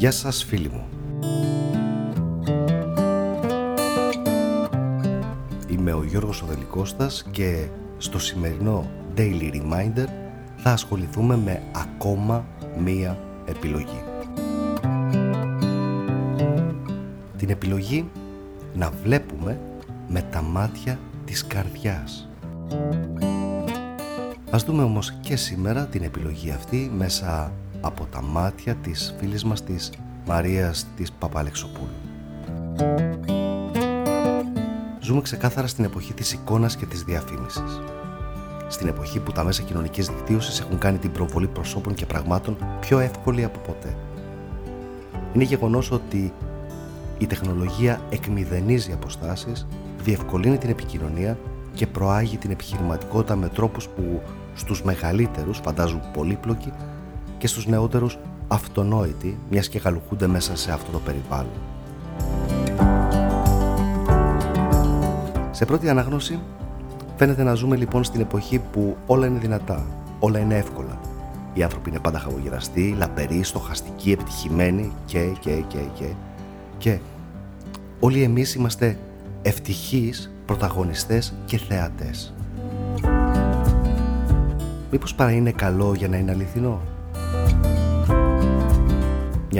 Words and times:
Γεια 0.00 0.10
σας 0.10 0.44
φίλοι 0.44 0.68
μου. 0.68 0.88
Είμαι 5.68 5.92
ο 5.92 6.04
Γιώργος 6.04 6.42
Οδελικώστας 6.42 7.26
και 7.30 7.68
στο 7.98 8.18
σημερινό 8.18 8.90
Daily 9.16 9.52
Reminder 9.52 10.06
θα 10.56 10.70
ασχοληθούμε 10.70 11.36
με 11.36 11.62
ακόμα 11.72 12.44
μία 12.78 13.18
επιλογή. 13.46 14.02
Την 17.36 17.50
επιλογή 17.50 18.10
να 18.74 18.90
βλέπουμε 18.90 19.60
με 20.08 20.22
τα 20.22 20.42
μάτια 20.42 20.98
της 21.24 21.46
καρδιάς. 21.46 22.28
Ας 24.50 24.62
δούμε 24.62 24.82
όμως 24.82 25.12
και 25.20 25.36
σήμερα 25.36 25.86
την 25.86 26.02
επιλογή 26.02 26.50
αυτή 26.50 26.90
μέσα 26.96 27.52
από 27.80 28.06
τα 28.10 28.22
μάτια 28.22 28.74
της 28.74 29.14
φίλης 29.18 29.44
μας 29.44 29.64
της 29.64 29.90
Μαρίας 30.26 30.86
της 30.96 31.12
Παπαλεξοπούλου. 31.12 31.88
Ζούμε 35.00 35.20
ξεκάθαρα 35.20 35.66
στην 35.66 35.84
εποχή 35.84 36.12
της 36.14 36.32
εικόνας 36.32 36.76
και 36.76 36.86
της 36.86 37.02
διαφήμισης. 37.02 37.80
Στην 38.68 38.88
εποχή 38.88 39.20
που 39.20 39.32
τα 39.32 39.44
μέσα 39.44 39.62
κοινωνικής 39.62 40.06
δικτύωσης 40.08 40.60
έχουν 40.60 40.78
κάνει 40.78 40.98
την 40.98 41.12
προβολή 41.12 41.46
προσώπων 41.46 41.94
και 41.94 42.06
πραγμάτων 42.06 42.56
πιο 42.80 42.98
εύκολη 42.98 43.44
από 43.44 43.58
ποτέ. 43.58 43.96
Είναι 45.34 45.44
γεγονός 45.44 45.90
ότι 45.90 46.32
η 47.18 47.26
τεχνολογία 47.26 48.00
εκμηδενίζει 48.10 48.92
αποστάσεις, 48.92 49.66
διευκολύνει 50.02 50.58
την 50.58 50.70
επικοινωνία 50.70 51.38
και 51.74 51.86
προάγει 51.86 52.36
την 52.36 52.50
επιχειρηματικότητα 52.50 53.36
με 53.36 53.48
τρόπους 53.48 53.88
που 53.88 54.22
στους 54.54 54.82
μεγαλύτερους 54.82 55.58
φαντάζουν 55.58 56.00
πολύπλοκοι 56.12 56.72
και 57.40 57.46
στους 57.46 57.66
νεότερους 57.66 58.18
αυτονόητοι 58.48 59.38
μιας 59.50 59.68
και 59.68 59.78
γαλουχούνται 59.78 60.26
μέσα 60.26 60.56
σε 60.56 60.72
αυτό 60.72 60.90
το 60.90 60.98
περιβάλλον. 60.98 61.60
Σε 65.50 65.64
πρώτη 65.64 65.88
αναγνώση 65.88 66.38
φαίνεται 67.16 67.42
να 67.42 67.54
ζούμε 67.54 67.76
λοιπόν 67.76 68.04
στην 68.04 68.20
εποχή 68.20 68.58
που 68.58 68.96
όλα 69.06 69.26
είναι 69.26 69.38
δυνατά, 69.38 69.86
όλα 70.18 70.38
είναι 70.38 70.56
εύκολα. 70.56 71.00
Οι 71.54 71.62
άνθρωποι 71.62 71.90
είναι 71.90 71.98
πάντα 71.98 72.18
χαμογελαστοί, 72.18 72.94
λαμπεροί, 72.98 73.42
στοχαστικοί, 73.42 74.12
επιτυχημένοι 74.12 74.92
και 75.04 75.24
και 75.40 75.64
και 75.68 75.78
και 75.94 76.06
και 76.78 76.98
όλοι 78.00 78.22
εμείς 78.22 78.54
είμαστε 78.54 78.98
ευτυχείς 79.42 80.30
πρωταγωνιστές 80.46 81.34
και 81.44 81.58
θεατές. 81.58 82.34
Μήπως 84.90 85.14
παρά 85.14 85.32
είναι 85.32 85.52
καλό 85.52 85.94
για 85.94 86.08
να 86.08 86.16
είναι 86.16 86.30
αληθινό; 86.30 86.80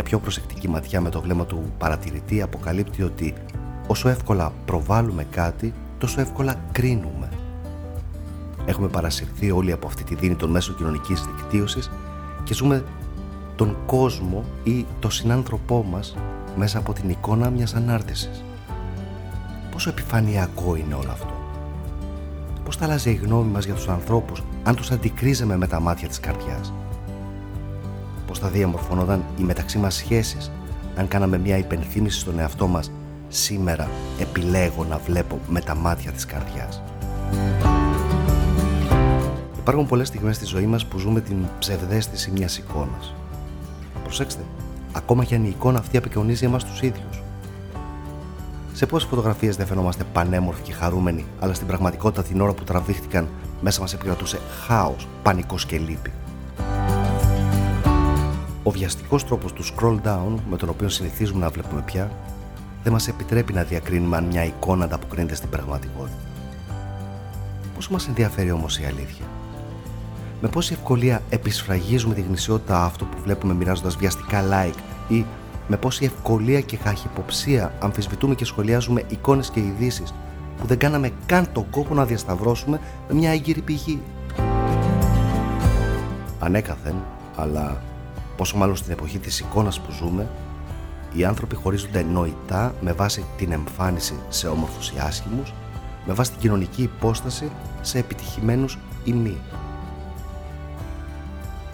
Μια 0.01 0.09
πιο 0.09 0.19
προσεκτική 0.19 0.69
ματιά 0.69 1.01
με 1.01 1.11
το 1.11 1.21
βλέμμα 1.21 1.47
του 1.47 1.73
παρατηρητή 1.79 2.43
αποκαλύπτει 2.43 3.03
ότι 3.03 3.35
όσο 3.87 4.09
εύκολα 4.09 4.53
προβάλλουμε 4.65 5.27
κάτι, 5.31 5.75
τόσο 5.99 6.21
εύκολα 6.21 6.55
κρίνουμε. 6.73 7.29
Έχουμε 8.65 8.89
παρασυρθεί 8.89 9.51
όλοι 9.51 9.73
από 9.73 9.87
αυτή 9.87 10.05
τη 10.05 10.15
δίνη 10.15 10.35
των 10.35 10.51
μέσων 10.51 10.77
κοινωνικής 10.77 11.23
δικτύωσης 11.23 11.91
και 12.45 12.55
ζούμε 12.55 12.85
τον 13.57 13.77
κόσμο 13.87 14.45
ή 14.65 14.87
το 15.01 15.11
συνάνθρωπό 15.11 15.83
μας 15.91 16.17
μέσα 16.57 16.79
από 16.79 16.93
την 16.93 17.09
εικόνα 17.09 17.51
μιας 17.51 17.75
ανάρτησης. 17.75 18.45
Πόσο 19.71 19.91
επιφανειακό 19.91 20.77
είναι 20.77 20.95
όλο 20.95 21.11
αυτό; 21.11 21.35
Πώς 22.65 22.77
θα 22.77 22.85
άλλαζε 22.85 23.11
η 23.11 23.15
γνώμη 23.15 23.51
μας 23.51 23.65
για 23.65 23.75
τους 23.75 23.89
ανθρώπους 23.89 24.43
αν 24.63 24.77
τους 24.77 24.91
αντικρίζαμε 24.91 25.57
με 25.57 25.67
τα 25.67 25.81
μάτια 25.81 26.09
της 26.09 26.21
καρδιάς; 26.21 26.73
Πώς 28.31 28.39
θα 28.39 28.49
διαμορφωνόταν 28.49 29.25
οι 29.37 29.43
μεταξύ 29.43 29.79
μας 29.79 29.95
σχέσεις 29.95 30.51
αν 30.97 31.09
κάναμε 31.09 31.39
μια 31.39 31.57
υπενθύμηση 31.57 32.21
στον 32.21 32.39
εαυτό 32.39 32.67
μας 32.67 32.91
σήμερα 33.29 33.89
επιλέγω 34.19 34.85
να 34.85 34.99
βλέπω 34.99 35.39
με 35.49 35.61
τα 35.61 35.75
μάτια 35.75 36.13
της 36.13 36.27
καρδιάς. 36.27 36.83
Υπάρχουν 39.59 39.87
πολλές 39.87 40.09
στιγμές 40.09 40.37
στη 40.37 40.45
ζωή 40.45 40.67
μας 40.67 40.87
που 40.87 40.99
ζούμε 40.99 41.21
την 41.21 41.37
ψευδέστηση 41.59 42.31
μιας 42.31 42.59
εικόνας. 42.59 43.15
Προσέξτε, 44.03 44.43
ακόμα 44.93 45.25
και 45.25 45.35
αν 45.35 45.45
η 45.45 45.53
εικόνα 45.57 45.79
αυτή 45.79 45.97
απεικονίζει 45.97 46.45
εμάς 46.45 46.65
τους 46.65 46.83
ίδιους. 46.83 47.23
Σε 48.73 48.87
πόσες 48.87 49.09
φωτογραφίες 49.09 49.57
δεν 49.57 49.67
φαινόμαστε 49.67 50.05
πανέμορφοι 50.13 50.63
και 50.63 50.73
χαρούμενοι, 50.73 51.25
αλλά 51.41 51.55
στην 51.55 51.67
πραγματικότητα 51.67 52.23
την 52.23 52.41
ώρα 52.41 52.53
που 52.53 52.65
τραβήχτηκαν 52.65 53.29
μέσα 53.61 53.81
μας 53.81 53.95
επικρατούσε 53.95 54.39
χάος, 54.67 55.09
πανικό 55.23 55.57
και 55.67 55.79
λύπη. 55.79 56.11
Ο 58.63 58.71
βιαστικός 58.71 59.25
τρόπος 59.25 59.53
του 59.53 59.65
scroll 59.65 60.01
down 60.05 60.35
με 60.51 60.57
τον 60.57 60.69
οποίο 60.69 60.89
συνηθίζουμε 60.89 61.41
να 61.41 61.51
βλέπουμε 61.51 61.83
πια 61.83 62.11
δεν 62.83 62.93
μας 62.93 63.09
επιτρέπει 63.09 63.53
να 63.53 63.63
διακρίνουμε 63.63 64.17
αν 64.17 64.25
μια 64.25 64.45
εικόνα 64.45 64.85
ανταποκρίνεται 64.85 65.35
στην 65.35 65.49
πραγματικότητα. 65.49 66.17
Πόσο 67.75 67.89
μας 67.93 68.09
ενδιαφέρει 68.09 68.51
όμως 68.51 68.79
η 68.79 68.85
αλήθεια; 68.85 69.25
Με 70.41 70.49
πόση 70.49 70.73
ευκολία 70.73 71.23
επισφραγίζουμε 71.31 72.15
τη 72.15 72.21
γνησιότητα 72.21 72.85
αυτού 72.85 73.07
που 73.07 73.17
βλέπουμε 73.25 73.55
μοιράζοντας 73.55 73.97
βιαστικά 73.97 74.43
like 74.51 74.79
ή 75.09 75.25
με 75.69 75.77
πόση 75.77 76.05
ευκολία 76.05 76.61
και 76.61 76.77
καχυποψία 76.77 77.73
αμφισβητούμε 77.81 78.35
και 78.35 78.45
σχολιάζουμε 78.45 79.05
εικόνες 79.09 79.51
και 79.51 79.61
ειδήσεις 79.61 80.15
που 80.59 80.67
δεν 80.67 80.79
κάναμε 80.79 81.11
καν 81.27 81.53
τον 81.53 81.71
κόπο 81.71 81.95
να 81.95 82.05
διασταυρώσουμε 82.05 82.81
με 83.09 83.15
μια 83.15 83.31
έγκυρη 83.31 83.61
πηγή. 83.61 84.03
Ανέκαθεν, 86.39 86.95
αλλά 87.37 87.83
πόσο 88.41 88.57
μάλλον 88.57 88.77
στην 88.77 88.93
εποχή 88.93 89.19
της 89.19 89.41
εικόνας 89.41 89.81
που 89.81 89.93
ζούμε, 89.93 90.29
οι 91.13 91.25
άνθρωποι 91.25 91.55
χωρίζονται 91.55 92.03
νοητά 92.03 92.75
με 92.81 92.93
βάση 92.93 93.25
την 93.37 93.53
εμφάνιση 93.53 94.19
σε 94.29 94.49
όμορφους 94.49 94.91
ή 94.91 94.95
άσχημους, 94.99 95.53
με 96.07 96.13
βάση 96.13 96.31
την 96.31 96.41
κοινωνική 96.41 96.83
υπόσταση 96.83 97.51
σε 97.81 97.99
επιτυχημένους 97.99 98.79
ή 99.05 99.13
μη. 99.13 99.37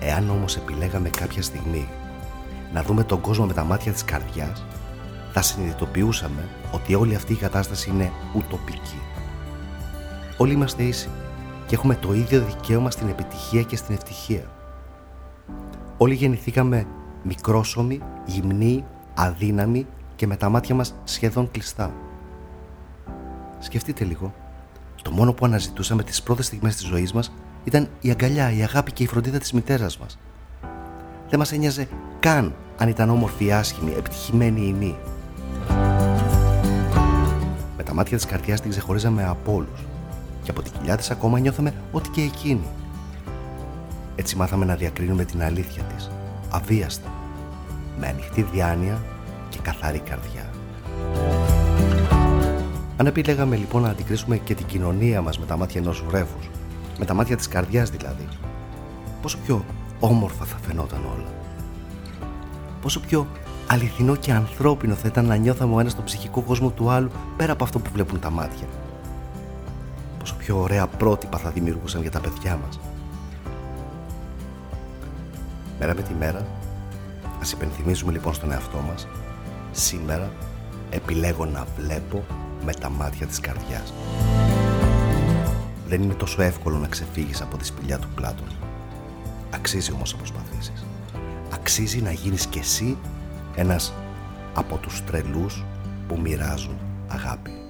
Εάν 0.00 0.30
όμως 0.30 0.56
επιλέγαμε 0.56 1.08
κάποια 1.08 1.42
στιγμή 1.42 1.88
να 2.72 2.82
δούμε 2.82 3.04
τον 3.04 3.20
κόσμο 3.20 3.46
με 3.46 3.52
τα 3.52 3.64
μάτια 3.64 3.92
της 3.92 4.04
καρδιάς, 4.04 4.64
θα 5.32 5.42
συνειδητοποιούσαμε 5.42 6.48
ότι 6.72 6.94
όλη 6.94 7.14
αυτή 7.14 7.32
η 7.32 7.36
κατάσταση 7.36 7.90
είναι 7.90 8.12
ουτοπική. 8.34 9.00
Όλοι 10.36 10.52
είμαστε 10.52 10.82
ίσοι 10.82 11.08
και 11.66 11.74
έχουμε 11.74 11.94
το 11.94 12.14
ίδιο 12.14 12.40
δικαίωμα 12.44 12.90
στην 12.90 13.08
επιτυχία 13.08 13.62
και 13.62 13.76
στην 13.76 13.94
ευτυχία. 13.94 14.44
Όλοι 15.96 16.14
γεννηθήκαμε 16.14 16.86
μικρόσωμοι, 17.22 18.00
γυμνοί, 18.26 18.84
αδύναμοι 19.14 19.86
και 20.16 20.26
με 20.26 20.36
τα 20.36 20.48
μάτια 20.48 20.74
μας 20.74 20.94
σχεδόν 21.04 21.50
κλειστά. 21.50 21.92
Σκεφτείτε 23.58 24.04
λίγο. 24.04 24.34
Το 25.02 25.10
μόνο 25.10 25.32
που 25.32 25.44
αναζητούσαμε 25.44 26.02
τις 26.02 26.22
πρώτες 26.22 26.46
στιγμές 26.46 26.76
της 26.76 26.86
ζωής 26.86 27.12
μας 27.12 27.32
ήταν 27.64 27.88
η 28.00 28.10
αγκαλιά, 28.10 28.52
η 28.52 28.62
αγάπη 28.62 28.92
και 28.92 29.02
η 29.02 29.06
φροντίδα 29.06 29.38
της 29.38 29.52
μητέρας 29.52 29.98
μας. 29.98 30.18
Δεν 31.28 31.38
μας 31.38 31.52
ένοιαζε 31.52 31.88
καν 32.20 32.54
αν 32.78 32.88
ήταν 32.88 33.10
όμορφη 33.10 33.44
ή 33.44 33.52
άσχημη, 33.52 33.92
επιτυχημένη 33.92 34.66
ή 34.66 34.72
μη. 34.72 34.96
Με 37.76 37.82
τα 37.82 37.94
μάτια 37.94 38.16
της 38.16 38.26
καρδιάς 38.26 38.60
την 38.60 38.70
ξεχωρίζαμε 38.70 39.24
από 39.24 39.54
όλους 39.54 39.86
και 40.42 40.50
από 40.50 40.62
την 40.62 40.72
κοιλιά 40.72 40.96
της 40.96 41.10
ακόμα 41.10 41.38
νιώθαμε 41.38 41.74
ότι 41.92 42.08
και 42.08 42.20
εκείνη. 42.20 42.66
Έτσι 44.16 44.36
μάθαμε 44.36 44.64
να 44.64 44.74
διακρίνουμε 44.74 45.24
την 45.24 45.42
αλήθεια 45.42 45.82
της, 45.82 46.10
αβίαστα, 46.50 47.08
με 47.98 48.06
ανοιχτή 48.06 48.42
διάνοια 48.42 49.02
και 49.48 49.58
καθαρή 49.62 49.98
καρδιά. 49.98 50.50
Αν 52.96 53.06
επιλέγαμε 53.06 53.56
λοιπόν 53.56 53.82
να 53.82 53.88
αντικρίσουμε 53.88 54.36
και 54.36 54.54
την 54.54 54.66
κοινωνία 54.66 55.22
μας 55.22 55.38
με 55.38 55.46
τα 55.46 55.56
μάτια 55.56 55.80
ενός 55.80 56.04
βρέφους, 56.08 56.50
με 56.98 57.04
τα 57.04 57.14
μάτια 57.14 57.36
της 57.36 57.48
καρδιάς 57.48 57.90
δηλαδή, 57.90 58.28
πόσο 59.22 59.38
πιο 59.44 59.64
όμορφα 60.00 60.44
θα 60.44 60.56
φαινόταν 60.66 61.00
όλα 61.04 61.36
πόσο 62.86 63.00
πιο 63.00 63.26
αληθινό 63.66 64.16
και 64.16 64.32
ανθρώπινο 64.32 64.94
θα 64.94 65.08
ήταν 65.08 65.26
να 65.26 65.36
νιώθαμε 65.36 65.74
ο 65.74 65.80
ένας 65.80 65.94
τον 65.94 66.04
ψυχικό 66.04 66.40
κόσμο 66.40 66.70
του 66.70 66.90
άλλου 66.90 67.10
πέρα 67.36 67.52
από 67.52 67.64
αυτό 67.64 67.78
που 67.78 67.90
βλέπουν 67.92 68.20
τα 68.20 68.30
μάτια. 68.30 68.66
Πόσο 70.18 70.34
πιο 70.34 70.60
ωραία 70.60 70.86
πρότυπα 70.86 71.38
θα 71.38 71.50
δημιουργούσαν 71.50 72.00
για 72.00 72.10
τα 72.10 72.20
παιδιά 72.20 72.58
μας. 72.66 72.80
Μέρα 75.78 75.94
με 75.94 76.02
τη 76.02 76.14
μέρα, 76.14 76.46
ας 77.40 77.52
υπενθυμίζουμε 77.52 78.12
λοιπόν 78.12 78.34
στον 78.34 78.52
εαυτό 78.52 78.78
μας, 78.78 79.06
σήμερα 79.72 80.30
επιλέγω 80.90 81.44
να 81.44 81.66
βλέπω 81.78 82.24
με 82.64 82.72
τα 82.72 82.88
μάτια 82.88 83.26
της 83.26 83.40
καρδιάς. 83.40 83.92
Δεν 85.88 86.02
είναι 86.02 86.14
τόσο 86.14 86.42
εύκολο 86.42 86.76
να 86.76 86.86
ξεφύγεις 86.86 87.40
από 87.40 87.56
τη 87.56 87.66
σπηλιά 87.66 87.98
του 87.98 88.08
πλάτων. 88.14 88.46
Αξίζει 89.50 89.92
όμως 89.92 90.12
να 90.12 90.18
προσπαθήσεις 90.18 90.84
αξίζει 91.66 92.02
να 92.02 92.12
γίνεις 92.12 92.46
κι 92.46 92.58
εσύ 92.58 92.96
ένας 93.54 93.92
από 94.54 94.76
τους 94.76 95.04
τρελούς 95.04 95.64
που 96.08 96.20
μοιράζουν 96.20 96.78
αγάπη. 97.08 97.65